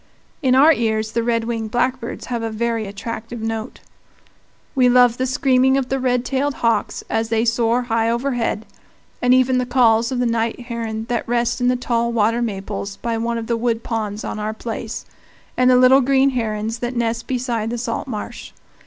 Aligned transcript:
In 0.41 0.55
our 0.55 0.73
ears 0.73 1.11
the 1.11 1.21
red 1.21 1.43
winged 1.43 1.69
blackbirds 1.69 2.25
have 2.25 2.41
a 2.41 2.49
very 2.49 2.87
attractive 2.87 3.39
note. 3.39 3.81
We 4.73 4.89
love 4.89 5.17
the 5.19 5.27
screaming 5.27 5.77
of 5.77 5.89
the 5.89 5.99
red 5.99 6.25
tailed 6.25 6.55
hawks 6.55 7.03
as 7.07 7.29
they 7.29 7.45
soar 7.45 7.83
high 7.83 8.09
overhead, 8.09 8.65
and 9.21 9.31
even 9.31 9.59
the 9.59 9.65
calls 9.67 10.11
of 10.11 10.17
the 10.17 10.25
night 10.25 10.59
heron 10.61 11.05
that 11.09 11.27
nest 11.29 11.61
in 11.61 11.67
the 11.67 11.75
tall 11.75 12.11
water 12.11 12.41
maples 12.41 12.97
by 12.97 13.15
one 13.19 13.37
of 13.37 13.45
the 13.45 13.55
wood 13.55 13.83
ponds 13.83 14.23
on 14.23 14.39
our 14.39 14.55
place, 14.55 15.05
and 15.55 15.69
the 15.69 15.77
little 15.77 16.01
green 16.01 16.31
herons 16.31 16.79
that 16.79 16.95
nest 16.95 17.27
beside 17.27 17.69
the 17.69 17.77
salt 17.77 18.07
marsh. 18.07 18.53